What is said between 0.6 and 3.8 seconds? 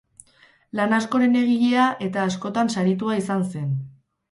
Lan askoren egilea eta askotan saritua izan zen.